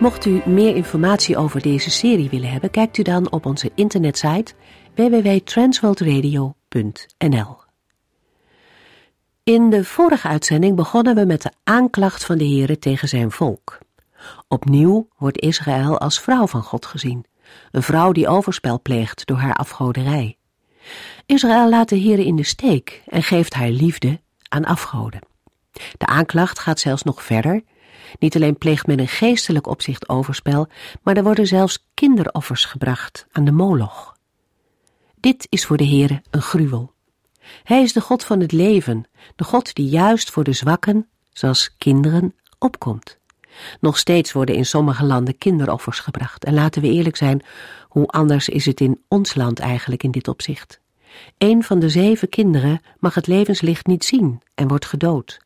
[0.00, 4.52] Mocht u meer informatie over deze serie willen hebben, kijkt u dan op onze internetsite
[4.94, 7.56] www.transworldradio.nl.
[9.44, 13.78] In de vorige uitzending begonnen we met de aanklacht van de Heere tegen zijn volk.
[14.48, 17.24] Opnieuw wordt Israël als vrouw van God gezien,
[17.70, 20.36] een vrouw die overspel pleegt door haar afgoderij.
[21.26, 25.20] Israël laat de Heere in de steek en geeft haar liefde aan afgoden.
[25.72, 27.62] De aanklacht gaat zelfs nog verder
[28.18, 30.68] niet alleen pleegt men een geestelijk opzicht overspel,
[31.02, 34.16] maar er worden zelfs kinderoffers gebracht aan de moloch.
[35.20, 36.92] Dit is voor de Heere een gruwel.
[37.62, 39.04] Hij is de God van het leven,
[39.36, 43.18] de God die juist voor de zwakken, zoals kinderen, opkomt.
[43.80, 46.44] Nog steeds worden in sommige landen kinderoffers gebracht.
[46.44, 47.42] En laten we eerlijk zijn,
[47.88, 50.80] hoe anders is het in ons land eigenlijk in dit opzicht.
[51.38, 55.40] Een van de zeven kinderen mag het levenslicht niet zien en wordt gedood.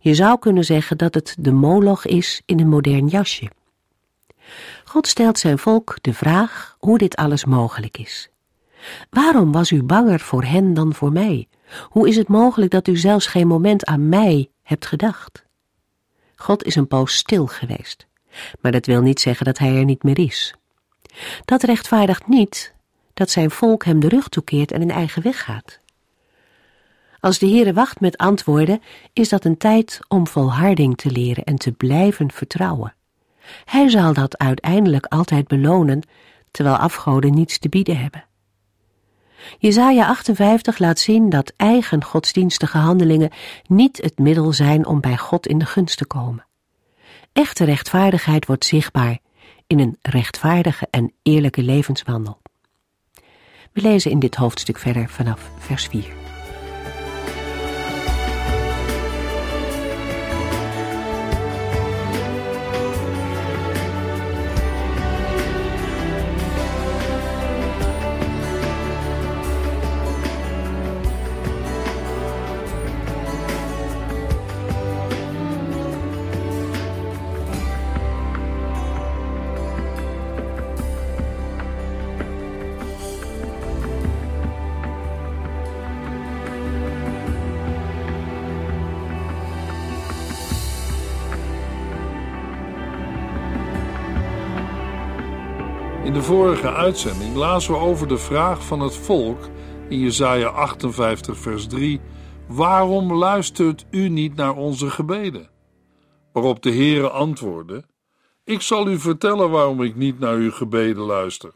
[0.00, 3.50] Je zou kunnen zeggen dat het de moloch is in een modern jasje.
[4.84, 8.28] God stelt zijn volk de vraag hoe dit alles mogelijk is.
[9.10, 11.48] Waarom was u banger voor hen dan voor mij?
[11.88, 15.44] Hoe is het mogelijk dat u zelfs geen moment aan mij hebt gedacht?
[16.36, 18.06] God is een poos stil geweest,
[18.60, 20.54] maar dat wil niet zeggen dat hij er niet meer is.
[21.44, 22.74] Dat rechtvaardigt niet
[23.14, 25.80] dat zijn volk hem de rug toekeert en een eigen weg gaat.
[27.24, 31.56] Als de Heere wacht met antwoorden, is dat een tijd om volharding te leren en
[31.56, 32.94] te blijven vertrouwen.
[33.64, 36.02] Hij zal dat uiteindelijk altijd belonen,
[36.50, 38.24] terwijl afgoden niets te bieden hebben.
[39.58, 43.30] Jezaja 58 laat zien dat eigen godsdienstige handelingen
[43.66, 46.46] niet het middel zijn om bij God in de gunst te komen.
[47.32, 49.18] Echte rechtvaardigheid wordt zichtbaar
[49.66, 52.40] in een rechtvaardige en eerlijke levenswandel.
[53.72, 56.23] We lezen in dit hoofdstuk verder vanaf vers 4.
[96.14, 99.48] De vorige uitzending lazen we over de vraag van het volk
[99.88, 102.00] in Jesaja 58 vers 3:
[102.48, 105.50] Waarom luistert u niet naar onze gebeden?
[106.32, 107.84] Waarop de Heere antwoordde:
[108.44, 111.52] Ik zal u vertellen waarom ik niet naar uw gebeden luister.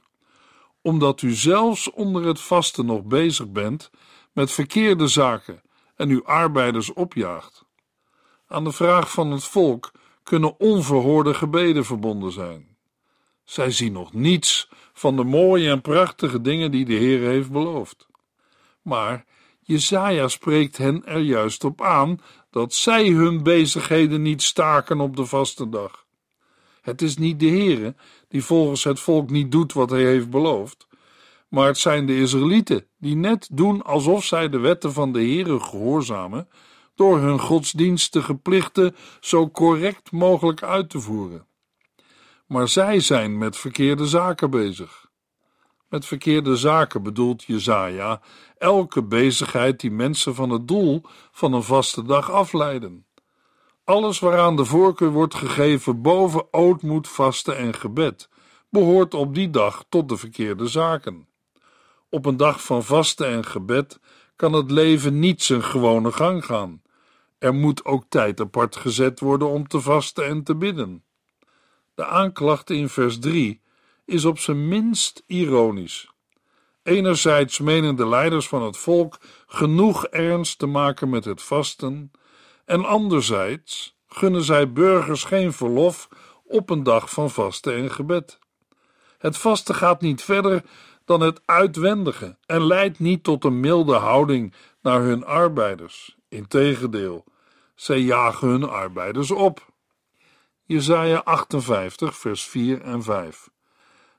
[0.82, 3.90] Omdat u zelfs onder het vasten nog bezig bent
[4.32, 5.62] met verkeerde zaken
[5.96, 7.64] en uw arbeiders opjaagt.
[8.46, 9.90] Aan de vraag van het volk
[10.22, 12.77] kunnen onverhoorde gebeden verbonden zijn.
[13.48, 18.06] Zij zien nog niets van de mooie en prachtige dingen die de Heer heeft beloofd.
[18.82, 19.24] Maar
[19.60, 22.20] Jezaja spreekt hen er juist op aan
[22.50, 26.06] dat zij hun bezigheden niet staken op de vaste dag.
[26.80, 27.94] Het is niet de Heere
[28.28, 30.86] die volgens het volk niet doet wat hij heeft beloofd,
[31.48, 35.60] maar het zijn de Israëlieten die net doen alsof zij de wetten van de Heere
[35.60, 36.48] gehoorzamen
[36.94, 41.47] door hun godsdienstige plichten zo correct mogelijk uit te voeren
[42.48, 45.06] maar zij zijn met verkeerde zaken bezig.
[45.88, 48.20] Met verkeerde zaken bedoelt Jezaja
[48.58, 51.02] elke bezigheid die mensen van het doel
[51.32, 53.06] van een vaste dag afleiden.
[53.84, 58.28] Alles waaraan de voorkeur wordt gegeven boven ootmoed, vasten en gebed,
[58.70, 61.28] behoort op die dag tot de verkeerde zaken.
[62.10, 64.00] Op een dag van vasten en gebed
[64.36, 66.82] kan het leven niet zijn gewone gang gaan.
[67.38, 71.02] Er moet ook tijd apart gezet worden om te vasten en te bidden.
[71.98, 73.60] De aanklacht in vers 3
[74.04, 76.08] is op zijn minst ironisch.
[76.82, 82.10] Enerzijds menen de leiders van het volk genoeg ernst te maken met het vasten,
[82.64, 86.08] en anderzijds gunnen zij burgers geen verlof
[86.44, 88.38] op een dag van vasten en gebed.
[89.18, 90.62] Het vasten gaat niet verder
[91.04, 96.16] dan het uitwendige en leidt niet tot een milde houding naar hun arbeiders.
[96.28, 97.24] Integendeel,
[97.74, 99.67] zij jagen hun arbeiders op.
[100.68, 103.48] Jesaja 58, vers 4 en 5.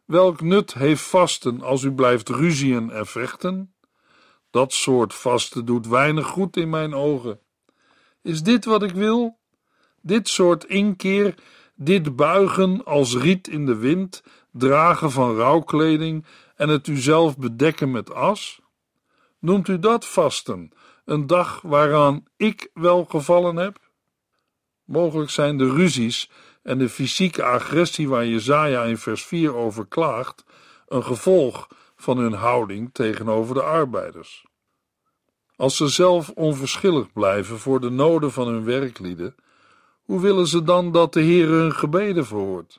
[0.06, 3.74] Welk nut heeft vasten als u blijft ruzien en vechten?
[4.50, 7.40] Dat soort vasten doet weinig goed in mijn ogen.
[8.22, 9.40] Is dit wat ik wil?
[10.01, 11.36] Dit soort inkeer,
[11.75, 16.25] dit buigen als riet in de wind, dragen van rouwkleding
[16.56, 18.62] en het uzelf bedekken met as?
[19.40, 20.72] Noemt u dat vasten,
[21.06, 23.88] een dag waaraan ik wel gevallen heb?
[24.89, 26.30] Mogelijk zijn de ruzies
[26.63, 30.44] en de fysieke agressie waar Jezaja in vers 4 over klaagt,
[30.88, 34.45] een gevolg van hun houding tegenover de arbeiders.
[35.56, 39.36] Als ze zelf onverschillig blijven voor de noden van hun werklieden,
[40.03, 42.77] hoe willen ze dan dat de Heer hun gebeden verhoort?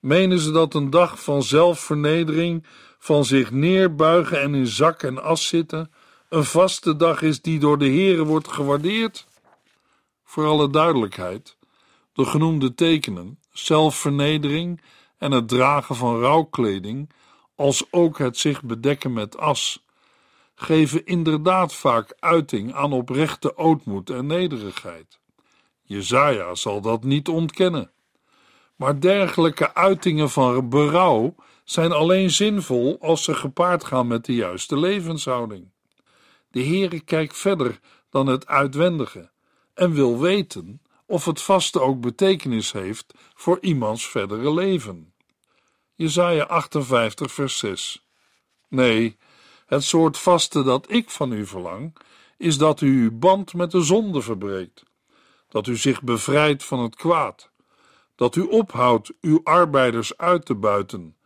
[0.00, 2.66] Menen ze dat een dag van zelfvernedering,
[2.98, 5.92] van zich neerbuigen en in zak en as zitten,
[6.28, 9.27] een vaste dag is die door de Heere wordt gewaardeerd?
[10.28, 11.56] Voor alle duidelijkheid,
[12.12, 14.82] de genoemde tekenen, zelfvernedering
[15.18, 17.10] en het dragen van rouwkleding,
[17.56, 19.84] als ook het zich bedekken met as,
[20.54, 25.20] geven inderdaad vaak uiting aan oprechte ootmoed en nederigheid.
[25.82, 27.90] Jezaja zal dat niet ontkennen.
[28.76, 31.34] Maar dergelijke uitingen van berouw
[31.64, 35.70] zijn alleen zinvol als ze gepaard gaan met de juiste levenshouding.
[36.50, 37.80] De Heere kijkt verder
[38.10, 39.30] dan het uitwendige
[39.78, 45.14] en wil weten of het vaste ook betekenis heeft voor iemands verdere leven.
[45.94, 48.06] Jesaja 58 vers 6
[48.68, 49.16] Nee,
[49.66, 51.96] het soort vaste dat ik van u verlang,
[52.36, 54.82] is dat u uw band met de zonde verbreekt,
[55.48, 57.50] dat u zich bevrijdt van het kwaad,
[58.14, 61.16] dat u ophoudt uw arbeiders uit te buiten,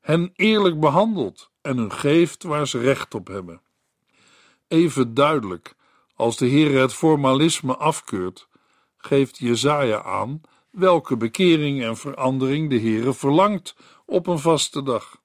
[0.00, 3.62] hen eerlijk behandelt en hun geeft waar ze recht op hebben.
[4.68, 5.74] Even duidelijk,
[6.20, 8.48] als de Heer het formalisme afkeurt,
[8.96, 10.40] geeft Jezaja aan
[10.70, 13.76] welke bekering en verandering de Heere verlangt
[14.06, 15.20] op een vaste dag.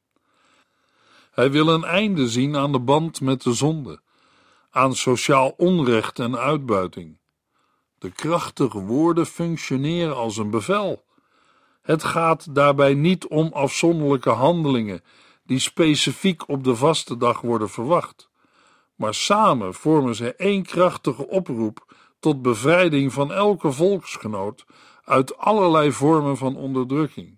[1.32, 4.02] Hij wil een einde zien aan de band met de zonde,
[4.70, 7.18] aan sociaal onrecht en uitbuiting.
[7.98, 11.04] De krachtige woorden functioneren als een bevel.
[11.82, 15.04] Het gaat daarbij niet om afzonderlijke handelingen
[15.44, 18.30] die specifiek op de vaste dag worden verwacht,
[18.96, 24.66] maar samen vormen ze één krachtige oproep tot bevrijding van elke volksgenoot
[25.04, 27.38] uit allerlei vormen van onderdrukking.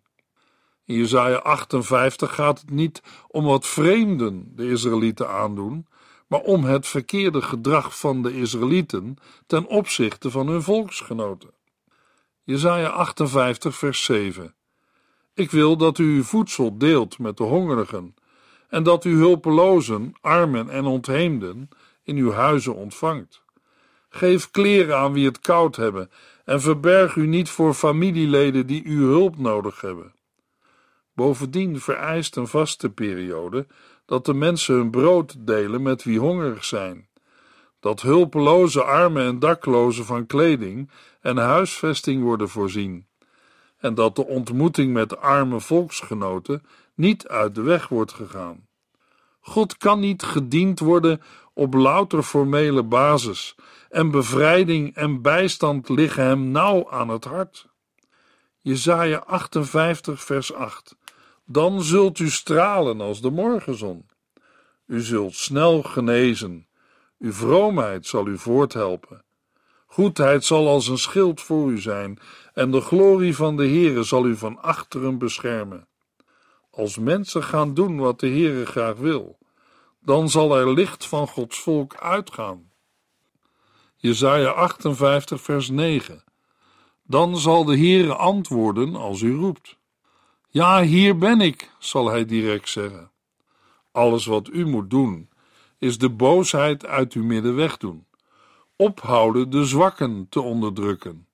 [0.86, 5.88] In Jesaja 58 gaat het niet om wat vreemden de Israëlieten aandoen,
[6.28, 11.50] maar om het verkeerde gedrag van de Israëlieten ten opzichte van hun volksgenoten.
[12.44, 14.56] Jesaja 58 vers 7
[15.34, 18.16] Ik wil dat u uw voedsel deelt met de hongerigen
[18.70, 21.70] en dat u hulpelozen, armen en ontheemden
[22.04, 23.42] in uw huizen ontvangt.
[24.10, 26.10] Geef kleren aan wie het koud hebben
[26.46, 30.14] en verberg u niet voor familieleden die uw hulp nodig hebben.
[31.14, 33.68] Bovendien vereist een vaste periode
[34.06, 37.08] dat de mensen hun brood delen met wie hongerig zijn,
[37.80, 40.92] dat hulpeloze armen en daklozen van kleding
[41.22, 43.08] en huisvesting worden voorzien,
[43.78, 46.64] en dat de ontmoeting met arme volksgenoten
[46.94, 48.67] niet uit de weg wordt gegaan.
[49.48, 51.22] God kan niet gediend worden
[51.54, 53.56] op louter formele basis,
[53.90, 57.68] en bevrijding en bijstand liggen hem nauw aan het hart.
[58.62, 60.96] Jesaja 58 vers 8
[61.46, 64.06] Dan zult u stralen als de morgenzon.
[64.86, 66.68] U zult snel genezen.
[67.20, 69.24] Uw vroomheid zal u voorthelpen.
[69.86, 72.20] Goedheid zal als een schild voor u zijn,
[72.54, 75.87] en de glorie van de Heere zal u van achteren beschermen.
[76.78, 79.38] Als mensen gaan doen wat de Heere graag wil,
[80.00, 82.72] dan zal er licht van Gods volk uitgaan.
[83.96, 86.24] Jesaja 58 vers 9
[87.04, 89.78] Dan zal de Heere antwoorden als u roept.
[90.50, 93.12] Ja, hier ben ik, zal hij direct zeggen.
[93.92, 95.30] Alles wat u moet doen,
[95.78, 98.06] is de boosheid uit uw midden wegdoen.
[98.76, 101.28] Ophouden de zwakken te onderdrukken.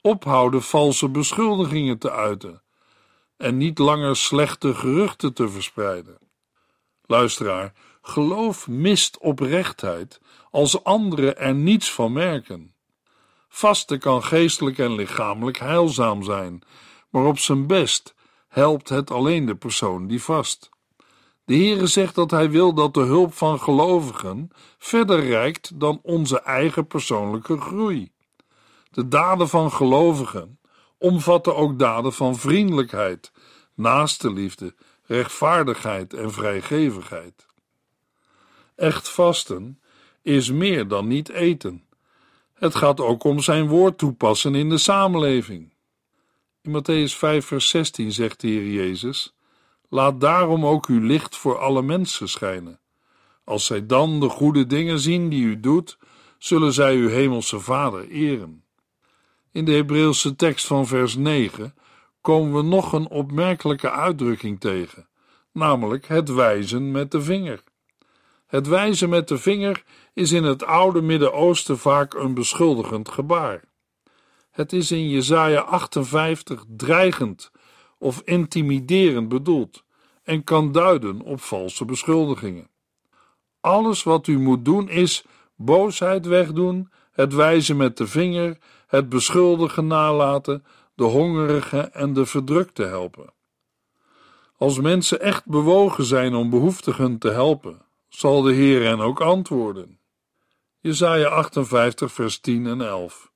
[0.00, 2.62] Ophouden valse beschuldigingen te uiten.
[3.38, 6.18] En niet langer slechte geruchten te verspreiden.
[7.06, 12.74] Luisteraar, geloof mist oprechtheid als anderen er niets van merken.
[13.48, 16.62] Vasten kan geestelijk en lichamelijk heilzaam zijn,
[17.10, 18.14] maar op zijn best
[18.48, 20.70] helpt het alleen de persoon die vast.
[21.44, 26.40] De Heere zegt dat Hij wil dat de hulp van gelovigen verder reikt dan onze
[26.40, 28.12] eigen persoonlijke groei.
[28.90, 30.58] De daden van gelovigen
[30.98, 33.32] omvatten ook daden van vriendelijkheid,
[33.74, 37.46] naastenliefde, rechtvaardigheid en vrijgevigheid.
[38.74, 39.80] Echt vasten
[40.22, 41.84] is meer dan niet eten.
[42.54, 45.72] Het gaat ook om zijn woord toepassen in de samenleving.
[46.62, 49.36] In Matthäus 5, vers 16 zegt de Heer Jezus:
[49.88, 52.80] Laat daarom ook uw licht voor alle mensen schijnen.
[53.44, 55.98] Als zij dan de goede dingen zien die u doet,
[56.38, 58.64] zullen zij uw hemelse Vader eren.
[59.52, 61.74] In de Hebreeuwse tekst van vers 9
[62.20, 65.08] komen we nog een opmerkelijke uitdrukking tegen,
[65.52, 67.62] namelijk het wijzen met de vinger.
[68.46, 73.64] Het wijzen met de vinger is in het oude Midden-Oosten vaak een beschuldigend gebaar.
[74.50, 77.50] Het is in Jesaja 58 dreigend
[77.98, 79.84] of intimiderend bedoeld
[80.22, 82.68] en kan duiden op valse beschuldigingen.
[83.60, 85.24] Alles wat u moet doen is
[85.56, 90.64] boosheid wegdoen, het wijzen met de vinger, het beschuldigen nalaten,
[90.94, 93.32] de hongerige en de verdrukte helpen.
[94.56, 99.98] Als mensen echt bewogen zijn om behoeftigen te helpen, zal de Heer hen ook antwoorden.
[100.80, 103.30] Jesaja 58 vers 10 en 11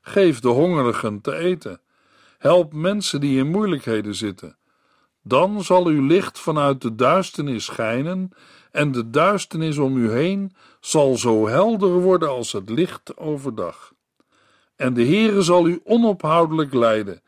[0.00, 1.80] Geef de hongerigen te eten.
[2.38, 4.56] Help mensen die in moeilijkheden zitten.
[5.22, 8.30] Dan zal uw licht vanuit de duisternis schijnen
[8.70, 13.93] en de duisternis om u heen zal zo helder worden als het licht overdag.
[14.84, 17.22] En de Heere zal u onophoudelijk leiden,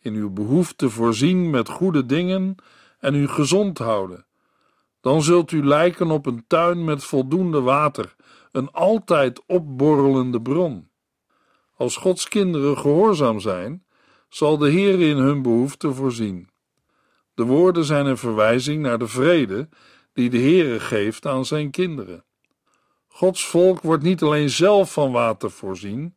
[0.00, 2.54] in uw behoefte voorzien met goede dingen
[2.98, 4.26] en u gezond houden.
[5.00, 8.14] Dan zult u lijken op een tuin met voldoende water,
[8.52, 10.88] een altijd opborrelende bron.
[11.76, 13.84] Als Gods kinderen gehoorzaam zijn,
[14.28, 16.48] zal de Heer in hun behoefte voorzien.
[17.34, 19.68] De woorden zijn een verwijzing naar de vrede
[20.12, 22.24] die de Heere geeft aan zijn kinderen.
[23.06, 26.14] Gods volk wordt niet alleen zelf van water voorzien,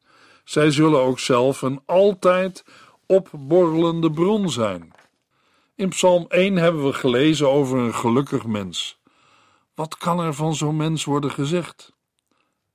[0.50, 2.66] zij zullen ook zelf een altijd
[3.06, 4.92] opborrelende bron zijn.
[5.76, 9.00] In Psalm 1 hebben we gelezen over een gelukkig mens.
[9.76, 11.94] Wat kan er van zo'n mens worden gezegd?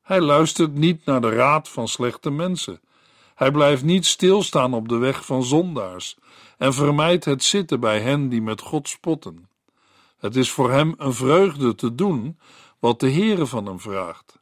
[0.02, 2.80] Hij luistert niet naar de raad van slechte mensen.
[3.34, 6.16] Hij blijft niet stilstaan op de weg van zondaars
[6.58, 9.48] en vermijdt het zitten bij hen die met God spotten.
[10.18, 12.38] Het is voor hem een vreugde te doen
[12.78, 14.38] wat de Heere van hem vraagt.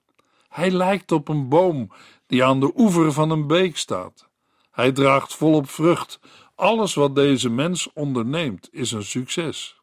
[0.48, 1.92] Hij lijkt op een boom
[2.32, 4.28] die aan de oever van een beek staat.
[4.70, 6.20] Hij draagt volop vrucht.
[6.54, 9.80] Alles wat deze mens onderneemt is een succes.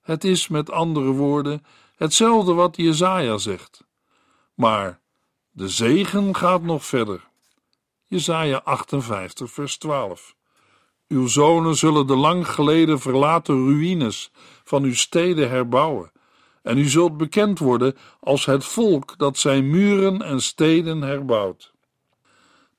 [0.00, 1.64] Het is met andere woorden
[1.96, 3.84] hetzelfde wat Jezaja zegt.
[4.54, 5.00] Maar
[5.50, 7.28] de zegen gaat nog verder.
[8.06, 10.34] Jesaja 58 vers 12
[11.08, 14.30] Uw zonen zullen de lang geleden verlaten ruïnes
[14.64, 16.12] van uw steden herbouwen
[16.62, 21.72] en u zult bekend worden als het volk dat zijn muren en steden herbouwt.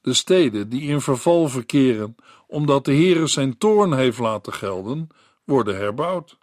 [0.02, 2.16] De steden die in verval verkeren,
[2.48, 5.08] omdat de Heere zijn toorn heeft laten gelden,
[5.44, 6.38] worden herbouwd.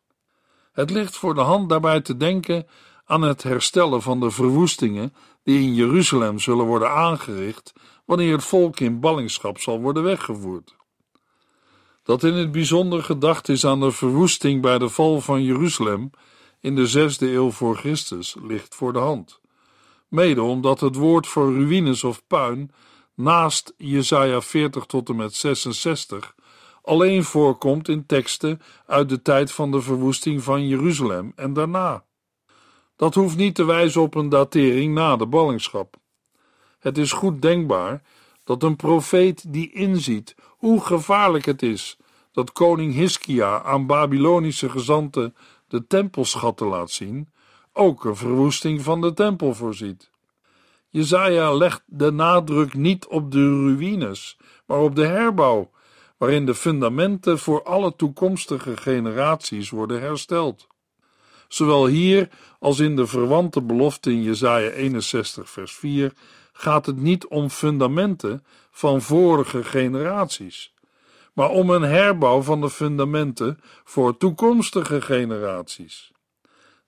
[0.73, 2.66] Het ligt voor de hand daarbij te denken
[3.04, 7.73] aan het herstellen van de verwoestingen die in Jeruzalem zullen worden aangericht
[8.04, 10.76] wanneer het volk in ballingschap zal worden weggevoerd.
[12.02, 16.11] Dat in het bijzonder gedacht is aan de verwoesting bij de val van Jeruzalem
[16.61, 19.40] in de zesde eeuw voor Christus ligt voor de hand.
[20.09, 22.71] Mede omdat het woord voor ruïnes of puin
[23.14, 26.35] naast Jesaja 40 tot en met 66
[26.83, 32.05] alleen voorkomt in teksten uit de tijd van de verwoesting van Jeruzalem en daarna.
[32.97, 35.97] Dat hoeft niet te wijzen op een datering na de ballingschap.
[36.79, 38.02] Het is goed denkbaar
[38.45, 41.97] dat een profeet die inziet hoe gevaarlijk het is
[42.33, 45.35] dat koning Hiskia aan Babylonische gezanten
[45.71, 47.29] de tempelschatten laat zien,
[47.73, 50.11] ook een verwoesting van de tempel voorziet.
[50.89, 55.71] Jezaja legt de nadruk niet op de ruïnes, maar op de herbouw,
[56.17, 60.67] waarin de fundamenten voor alle toekomstige generaties worden hersteld.
[61.49, 66.12] Zowel hier als in de verwante belofte in Jesaja 61 vers 4
[66.53, 70.73] gaat het niet om fundamenten van vorige generaties
[71.34, 76.12] maar om een herbouw van de fundamenten voor toekomstige generaties.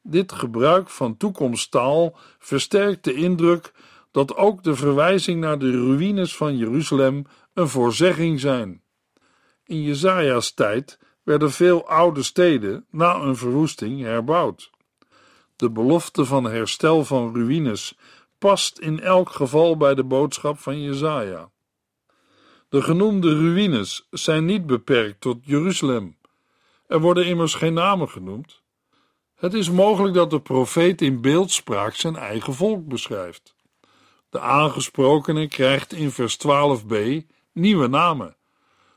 [0.03, 3.73] Dit gebruik van toekomsttaal versterkt de indruk
[4.11, 8.83] dat ook de verwijzing naar de ruïnes van Jeruzalem een voorzegging zijn.
[9.65, 14.71] In Jezaja's tijd werden veel oude steden na een verwoesting herbouwd.
[15.57, 17.97] De belofte van herstel van ruïnes
[18.39, 21.52] past in elk geval bij de boodschap van Jezaja.
[22.73, 26.17] De genoemde ruïnes zijn niet beperkt tot Jeruzalem.
[26.87, 28.63] Er worden immers geen namen genoemd.
[29.35, 33.55] Het is mogelijk dat de profeet in beeldspraak zijn eigen volk beschrijft.
[34.31, 36.97] De aangesprokene krijgt in vers 12b
[37.53, 38.37] nieuwe namen,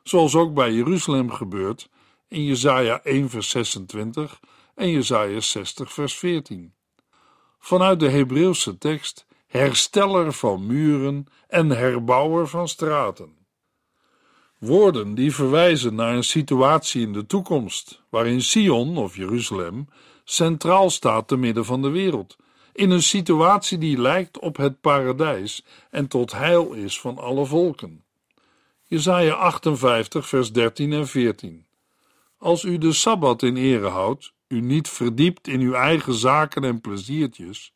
[0.03, 1.89] zoals ook bij Jeruzalem gebeurt
[2.27, 4.39] in Jesaja 1 vers 26
[4.75, 6.73] en Jesaja 60 vers 14.
[7.59, 13.44] Vanuit de Hebreeuwse tekst hersteller van muren en herbouwer van straten.
[14.57, 19.87] Woorden die verwijzen naar een situatie in de toekomst, waarin Sion of Jeruzalem
[20.23, 22.35] centraal staat te midden van de wereld,
[22.73, 28.03] in een situatie die lijkt op het paradijs en tot heil is van alle volken.
[28.83, 31.65] Jesaja 58 vers 13 en 14
[32.37, 36.81] Als u de Sabbat in ere houdt, u niet verdiept in uw eigen zaken en
[36.81, 37.73] pleziertjes,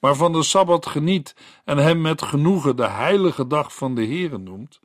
[0.00, 1.34] maar van de Sabbat geniet
[1.64, 4.80] en hem met genoegen de heilige dag van de Heere noemt,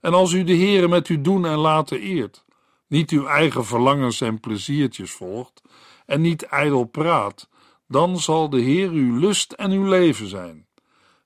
[0.00, 2.44] en als u de Heere met uw doen en laten eert,
[2.86, 5.62] niet uw eigen verlangens en pleziertjes volgt,
[6.06, 7.48] en niet ijdel praat,
[7.88, 10.66] dan zal de Heer uw lust en uw leven zijn.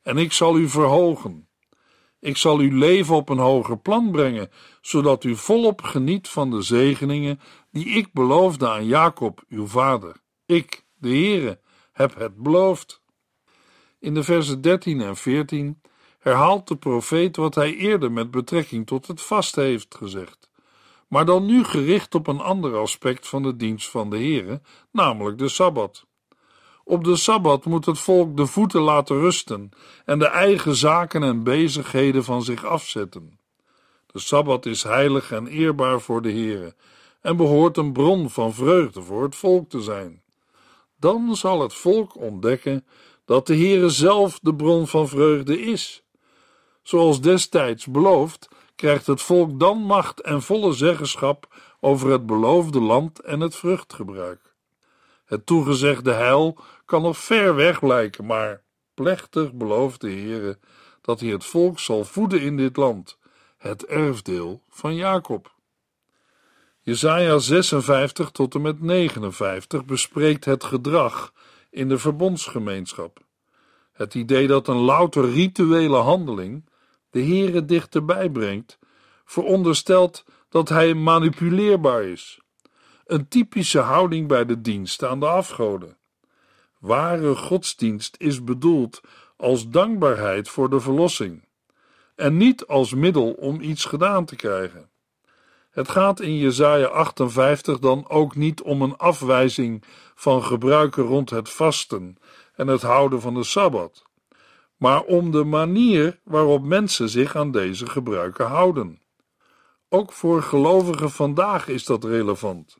[0.02, 1.48] En ik zal u verhogen.
[2.20, 4.50] Ik zal uw leven op een hoger plan brengen,
[4.80, 10.16] zodat u volop geniet van de zegeningen die ik beloofde aan Jacob, uw vader.
[10.46, 11.60] Ik, de Heere,
[11.92, 13.02] heb het beloofd.
[13.98, 15.80] In de versen 13 en 14
[16.22, 20.50] herhaalt de profeet wat hij eerder met betrekking tot het vast heeft gezegd,
[21.08, 24.60] maar dan nu gericht op een ander aspect van de dienst van de Heere,
[24.90, 26.06] namelijk de Sabbat.
[26.84, 29.70] Op de Sabbat moet het volk de voeten laten rusten
[30.04, 33.38] en de eigen zaken en bezigheden van zich afzetten.
[34.06, 36.74] De Sabbat is heilig en eerbaar voor de Heere
[37.20, 40.22] en behoort een bron van vreugde voor het volk te zijn.
[40.98, 42.86] Dan zal het volk ontdekken
[43.24, 46.01] dat de Heere zelf de bron van vreugde is.
[46.82, 53.20] Zoals destijds beloofd, krijgt het volk dan macht en volle zeggenschap over het beloofde land
[53.20, 54.54] en het vruchtgebruik.
[55.24, 58.62] Het toegezegde heil kan nog ver weg lijken, maar
[58.94, 60.58] plechtig belooft de Heere
[61.00, 63.18] dat hij het volk zal voeden in dit land,
[63.58, 65.52] het erfdeel van Jacob.
[66.80, 71.32] Jesaja 56 tot en met 59 bespreekt het gedrag
[71.70, 73.20] in de verbondsgemeenschap.
[73.92, 76.64] Het idee dat een louter rituele handeling
[77.12, 78.78] de Heere dichterbij brengt,
[79.24, 82.40] veronderstelt dat hij manipuleerbaar is.
[83.06, 85.96] Een typische houding bij de dienst aan de afgoden.
[86.78, 89.00] Ware godsdienst is bedoeld
[89.36, 91.44] als dankbaarheid voor de verlossing
[92.14, 94.90] en niet als middel om iets gedaan te krijgen.
[95.70, 101.50] Het gaat in Jesaja 58 dan ook niet om een afwijzing van gebruiken rond het
[101.50, 102.16] vasten
[102.54, 104.04] en het houden van de Sabbat,
[104.82, 109.00] maar om de manier waarop mensen zich aan deze gebruiken houden.
[109.88, 112.78] Ook voor gelovigen vandaag is dat relevant.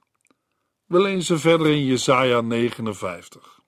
[0.87, 3.61] We lezen verder in Jesaja 59.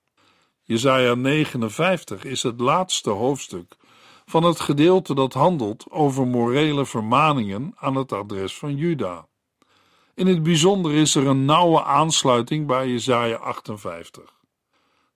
[0.63, 3.77] Jesaja 59 is het laatste hoofdstuk
[4.25, 9.27] van het gedeelte dat handelt over morele vermaningen aan het adres van Juda.
[10.15, 14.44] In het bijzonder is er een nauwe aansluiting bij Jesaja 58.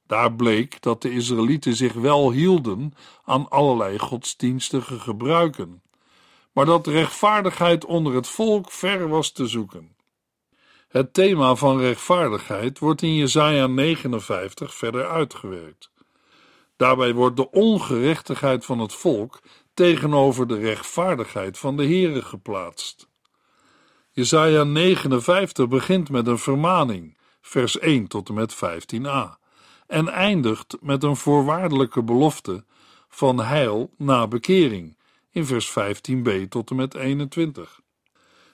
[0.09, 2.95] Daar bleek dat de Israëlieten zich wel hielden
[3.25, 5.83] aan allerlei godsdienstige gebruiken,
[6.53, 9.97] maar dat rechtvaardigheid onder het volk ver was te zoeken.
[10.89, 15.91] Het thema van rechtvaardigheid wordt in Jesaja 59 verder uitgewerkt.
[16.77, 19.41] Daarbij wordt de ongerechtigheid van het volk
[19.75, 23.09] tegenover de rechtvaardigheid van de Heere geplaatst.
[24.13, 29.38] Jesaja 59 begint met een vermaning, vers 1 tot en met 15a,
[29.89, 32.65] en eindigt met een voorwaardelijke belofte
[33.09, 34.99] van heil na bekering,
[35.31, 37.81] in vers 15b tot en met 21.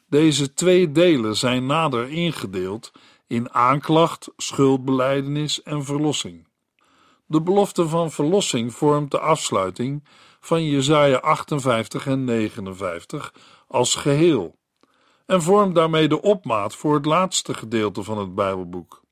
[0.08, 2.92] Deze twee delen zijn nader ingedeeld
[3.26, 6.46] in aanklacht, schuldbeleidenis en verlossing.
[7.26, 10.04] De belofte van verlossing vormt de afsluiting
[10.40, 13.34] van Jesaja 58 en 59
[13.68, 14.58] als geheel
[15.26, 19.03] en vormt daarmee de opmaat voor het laatste gedeelte van het Bijbelboek.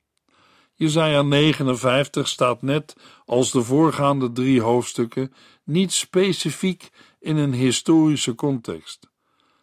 [0.75, 5.33] Jesaja 59 staat net als de voorgaande drie hoofdstukken
[5.63, 9.11] niet specifiek in een historische context.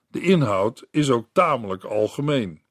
[0.08, 2.62] De inhoud is ook tamelijk algemeen.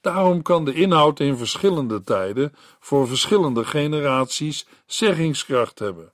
[0.00, 6.12] Daarom kan de inhoud in verschillende tijden voor verschillende generaties zeggingskracht hebben.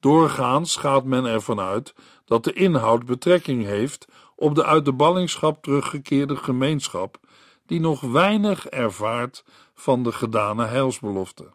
[0.00, 5.62] Doorgaans gaat men ervan uit dat de inhoud betrekking heeft op de uit de ballingschap
[5.62, 7.18] teruggekeerde gemeenschap,
[7.66, 11.54] die nog weinig ervaart van de gedane heilsbelofte.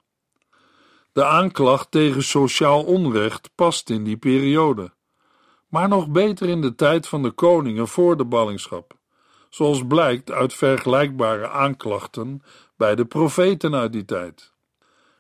[1.12, 4.94] De aanklacht tegen sociaal onrecht past in die periode,
[5.68, 8.94] maar nog beter in de tijd van de koningen voor de ballingschap,
[9.50, 12.42] zoals blijkt uit vergelijkbare aanklachten
[12.78, 14.54] bij de profeten uit die tijd.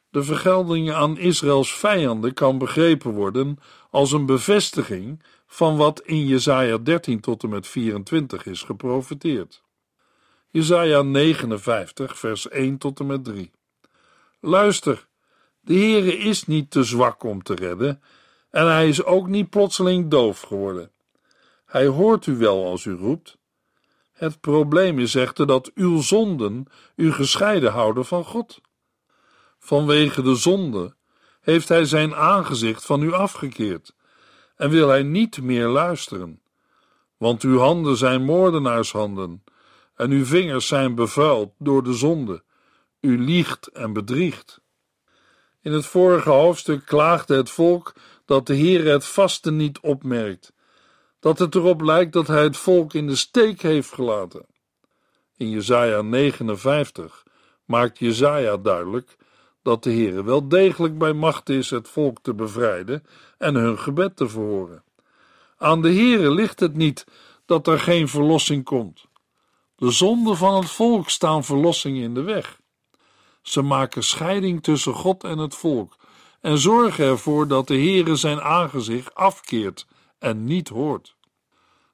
[0.09, 3.57] De vergelding aan Israëls vijanden kan begrepen worden
[3.89, 9.63] als een bevestiging van wat in Jesaja 13 tot en met 24 is geprofeteerd.
[10.53, 13.51] Jesaja 59 vers 1 tot en met 3
[14.39, 15.07] Luister,
[15.61, 18.01] de Heere is niet te zwak om te redden
[18.49, 20.91] en hij is ook niet plotseling doof geworden.
[21.65, 23.37] Hij hoort u wel als u roept,
[24.11, 28.61] Het probleem is echter dat uw zonden u gescheiden houden van God.
[29.59, 30.95] Vanwege de zonde
[31.41, 33.95] heeft hij zijn aangezicht van u afgekeerd
[34.55, 36.41] en wil hij niet meer luisteren.
[37.17, 39.43] Want uw handen zijn moordenaarshanden
[40.01, 42.43] en uw vingers zijn bevuild door de zonde.
[42.99, 44.61] U liegt en bedriegt.
[45.61, 47.93] In het vorige hoofdstuk klaagde het volk
[48.25, 50.53] dat de Heer het vasten niet opmerkt,
[51.19, 54.45] dat het erop lijkt dat hij het volk in de steek heeft gelaten.
[55.37, 57.23] In Jesaja 59
[57.65, 59.15] maakt Jesaja duidelijk
[59.61, 63.03] dat de Heer wel degelijk bij macht is het volk te bevrijden
[63.37, 64.83] en hun gebed te verhoren.
[65.57, 67.05] Aan de Heere ligt het niet
[67.45, 69.09] dat er geen verlossing komt.
[69.81, 72.59] De zonden van het volk staan verlossing in de weg.
[73.41, 75.95] Ze maken scheiding tussen God en het volk
[76.41, 79.87] en zorgen ervoor dat de Heere zijn aangezicht afkeert
[80.19, 81.15] en niet hoort.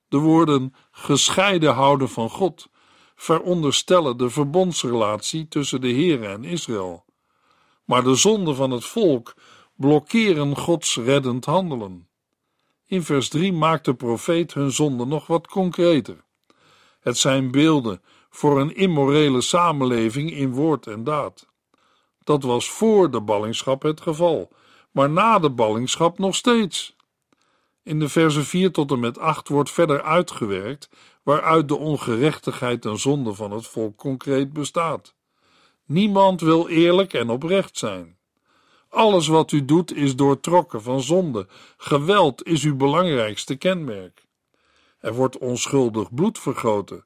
[0.07, 2.67] De woorden gescheiden houden van God
[3.15, 7.05] veronderstellen de verbondsrelatie tussen de Heere en Israël.
[7.85, 9.35] Maar de zonden van het volk
[9.75, 12.09] blokkeren Gods reddend handelen.
[12.85, 16.25] In vers 3 maakt de profeet hun zonde nog wat concreter.
[17.07, 21.47] Het zijn beelden voor een immorele samenleving in woord en daad.
[22.23, 24.51] Dat was voor de ballingschap het geval,
[24.91, 26.95] maar na de ballingschap nog steeds.
[27.83, 30.89] In de versen 4 tot en met 8 wordt verder uitgewerkt
[31.23, 35.13] waaruit de ongerechtigheid en zonde van het volk concreet bestaat.
[35.85, 38.17] Niemand wil eerlijk en oprecht zijn.
[38.89, 41.47] Alles wat u doet is doortrokken van zonde.
[41.77, 44.26] Geweld is uw belangrijkste kenmerk.
[44.99, 47.05] Er wordt onschuldig bloed vergoten.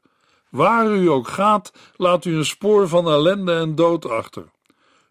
[0.50, 4.52] Waar u ook gaat, laat u een spoor van ellende en dood achter.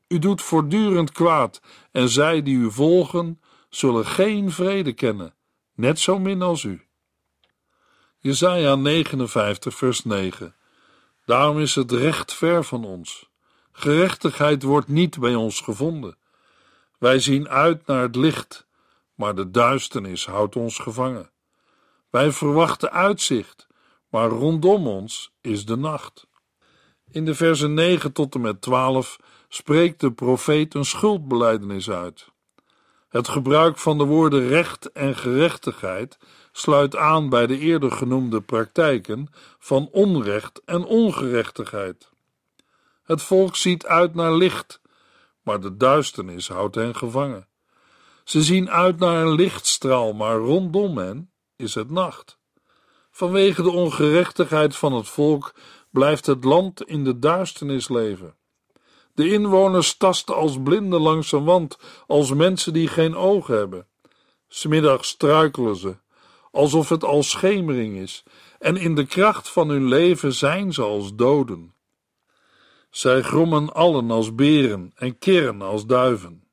[0.08, 1.60] U doet voortdurend kwaad,
[1.92, 5.34] en zij die u volgen, zullen geen vrede kennen,
[5.74, 6.82] net zo min als u.
[8.18, 10.54] Jesaja 59, vers 9.
[11.24, 13.30] Daarom is het recht ver van ons.
[13.72, 16.16] Gerechtigheid wordt niet bij ons gevonden.
[16.98, 18.66] Wij zien uit naar het licht,
[19.14, 21.30] maar de duisternis houdt ons gevangen.
[22.10, 23.66] Wij verwachten uitzicht,
[24.08, 26.26] maar rondom ons is de nacht.
[27.10, 29.18] In de versen 9 tot en met 12
[29.48, 32.28] spreekt de profeet een schuldbeleidenis uit.
[33.08, 36.18] Het gebruik van de woorden recht en gerechtigheid
[36.52, 42.10] sluit aan bij de eerder genoemde praktijken van onrecht en ongerechtigheid.
[43.02, 44.80] Het volk ziet uit naar licht,
[45.42, 47.48] maar de duisternis houdt hen gevangen.
[48.24, 52.38] Ze zien uit naar een lichtstraal, maar rondom hen is het nacht.
[53.10, 55.54] Vanwege de ongerechtigheid van het volk
[55.90, 58.34] blijft het land in de duisternis leven.
[59.14, 63.86] De inwoners tasten als blinden langs een wand, als mensen die geen ogen hebben.
[64.48, 65.96] Smiddags struikelen ze,
[66.50, 68.22] alsof het al schemering is,
[68.58, 71.74] en in de kracht van hun leven zijn ze als doden.
[72.90, 76.44] Zij grommen allen als beren en kirren als duiven.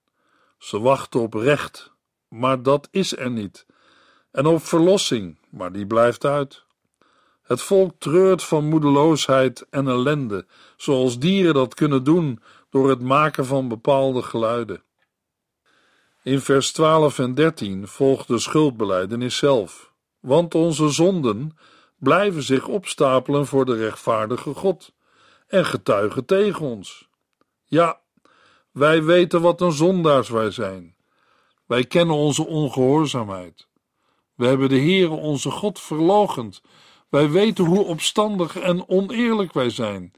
[0.58, 1.92] Ze wachten op recht,
[2.28, 3.66] maar dat is er niet,
[4.38, 6.64] en op verlossing, maar die blijft uit.
[7.44, 10.46] Het volk treurt van moedeloosheid en ellende,
[10.76, 14.84] zoals dieren dat kunnen doen door het maken van bepaalde geluiden.
[16.24, 21.58] In vers 12 en 13 volgt de schuldbeleidenis zelf, want onze zonden
[21.96, 24.94] blijven zich opstapelen voor de rechtvaardige God
[25.48, 27.08] en getuigen tegen ons.
[27.66, 28.00] Ja,
[28.72, 30.96] wij weten wat een zondaars wij zijn.
[31.66, 33.67] Wij kennen onze ongehoorzaamheid.
[34.38, 36.62] We hebben de Heere onze God verlogend.
[37.10, 40.14] Wij weten hoe opstandig en oneerlijk wij zijn,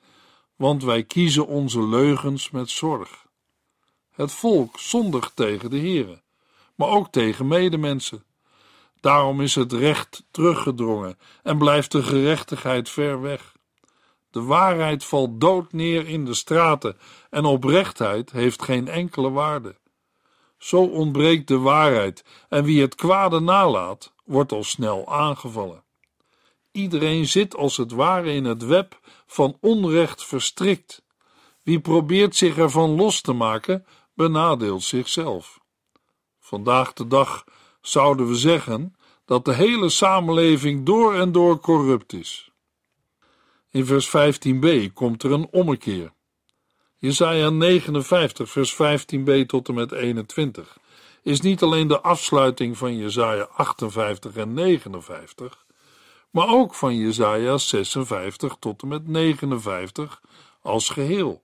[0.56, 3.26] want wij kiezen onze leugens met zorg.
[4.12, 6.22] Het volk zondigt tegen de Heere,
[6.76, 8.24] maar ook tegen medemensen.
[9.00, 13.56] Daarom is het recht teruggedrongen en blijft de gerechtigheid ver weg.
[14.32, 16.98] De waarheid valt dood neer in de straten
[17.30, 19.76] en oprechtheid heeft geen enkele waarde.
[20.60, 25.84] Zo ontbreekt de waarheid en wie het kwade nalaat, wordt al snel aangevallen.
[26.72, 31.04] Iedereen zit als het ware in het web van onrecht verstrikt.
[31.64, 35.60] Wie probeert zich ervan los te maken, benadeelt zichzelf.
[36.40, 37.44] Vandaag de dag
[37.82, 38.96] zouden we zeggen
[39.26, 42.52] dat de hele samenleving door en door corrupt is.
[43.70, 46.14] In vers 15b komt er een ommekeer.
[47.02, 50.78] Jesaja 59, vers 15b tot en met 21
[51.22, 55.66] is niet alleen de afsluiting van Jesaja 58 en 59,
[56.30, 60.22] maar ook van Jesaja 56 tot en met 59
[60.62, 61.44] als geheel.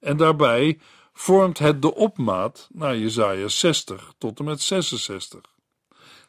[0.00, 0.78] En daarbij
[1.12, 5.40] vormt het de opmaat naar Jesaja 60 tot en met 66.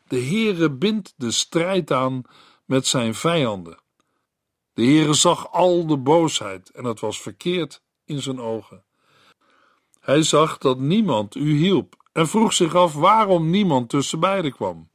[0.07, 2.21] De Heere bindt de strijd aan
[2.65, 3.79] met zijn vijanden
[4.73, 8.83] De Heere zag al de boosheid en het was verkeerd in zijn ogen.
[9.99, 14.89] Hij zag dat niemand u hielp en vroeg zich af waarom niemand tussen beiden kwam.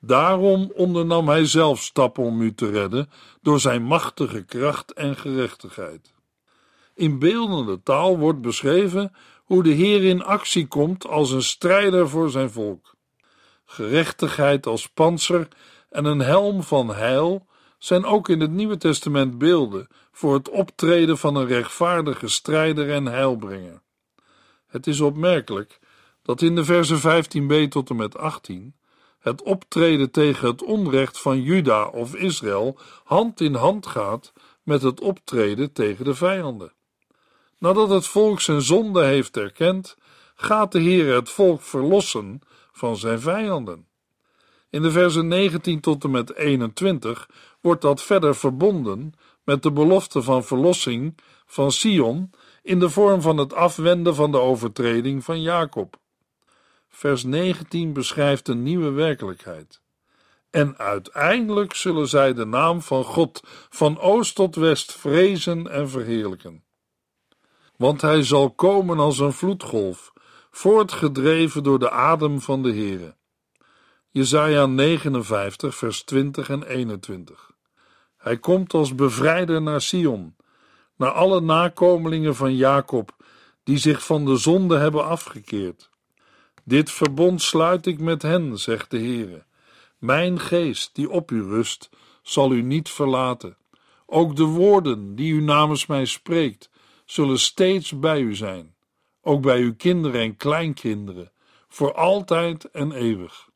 [0.00, 3.10] Daarom ondernam hij zelf stappen om u te redden
[3.42, 6.12] door zijn machtige kracht en gerechtigheid.
[6.94, 9.12] In beeldende taal wordt beschreven
[9.44, 12.94] hoe de Heer in actie komt als een strijder voor zijn volk.
[13.64, 15.48] Gerechtigheid als panzer
[15.90, 17.46] en een helm van heil
[17.80, 23.06] zijn ook in het Nieuwe Testament beelden voor het optreden van een rechtvaardige strijder en
[23.06, 23.82] heilbrenger.
[24.66, 25.78] Het is opmerkelijk
[26.22, 28.74] dat in de versen 15b tot en met 18
[29.18, 35.00] het optreden tegen het onrecht van Juda of Israël hand in hand gaat met het
[35.00, 36.72] optreden tegen de vijanden.
[37.58, 39.96] Nadat het volk zijn zonde heeft erkend,
[40.34, 42.40] gaat de Heer het volk verlossen
[42.72, 43.88] van zijn vijanden.
[44.70, 47.28] In de versen 19 tot en met 21
[47.60, 49.12] wordt dat verder verbonden
[49.44, 52.30] met de belofte van verlossing van Sion
[52.62, 55.98] in de vorm van het afwenden van de overtreding van Jacob.
[56.88, 59.80] Vers 19 beschrijft een nieuwe werkelijkheid.
[60.50, 66.64] En uiteindelijk zullen zij de naam van God van oost tot west vrezen en verheerlijken.
[67.76, 70.12] Want hij zal komen als een vloedgolf,
[70.50, 73.16] voortgedreven door de adem van de Heere.
[74.10, 77.49] Jesaja 59, vers 20 en 21.
[78.20, 80.36] Hij komt als bevrijder naar Sion,
[80.96, 83.16] naar alle nakomelingen van Jacob,
[83.64, 85.90] die zich van de zonde hebben afgekeerd.
[86.64, 89.44] Dit verbond sluit ik met hen, zegt de Heere.
[89.98, 91.90] Mijn geest, die op u rust,
[92.22, 93.56] zal u niet verlaten.
[94.06, 96.70] Ook de woorden die u namens mij spreekt,
[97.04, 98.74] zullen steeds bij u zijn,
[99.22, 101.32] ook bij uw kinderen en kleinkinderen,
[101.68, 103.49] voor altijd en eeuwig.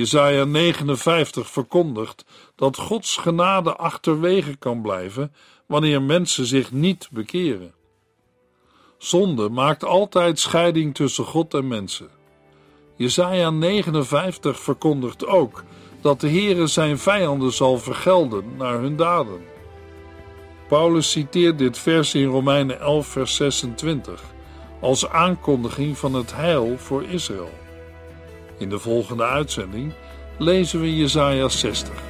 [0.00, 2.24] Jesaja 59 verkondigt
[2.56, 5.32] dat Gods genade achterwege kan blijven
[5.66, 7.74] wanneer mensen zich niet bekeren.
[8.98, 12.08] Zonde maakt altijd scheiding tussen God en mensen.
[12.96, 15.64] Jesaja 59 verkondigt ook
[16.00, 19.40] dat de Heere zijn vijanden zal vergelden naar hun daden.
[20.68, 24.22] Paulus citeert dit vers in Romeinen 11 vers 26
[24.80, 27.59] als aankondiging van het heil voor Israël.
[28.60, 29.92] In de volgende uitzending
[30.38, 32.09] lezen we Jesaja 60.